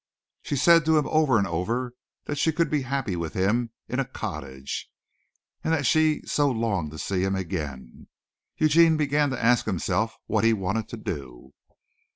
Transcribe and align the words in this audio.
She 0.41 0.55
said 0.55 0.83
to 0.85 0.97
him 0.97 1.05
over 1.09 1.37
and 1.37 1.45
over 1.45 1.93
that 2.25 2.39
she 2.39 2.51
could 2.51 2.71
be 2.71 2.81
happy 2.81 3.15
with 3.15 3.33
him 3.35 3.69
in 3.87 3.99
a 3.99 4.03
cottage 4.03 4.89
and 5.63 5.71
that 5.75 5.85
she 5.85 6.23
so 6.25 6.49
longed 6.49 6.89
to 6.93 6.97
see 6.97 7.21
him 7.23 7.35
again. 7.35 8.07
Eugene 8.57 8.97
began 8.97 9.29
to 9.29 9.39
ask 9.43 9.67
himself 9.67 10.17
what 10.25 10.43
he 10.43 10.53
wanted 10.53 10.89
to 10.89 10.97
do. 10.97 11.53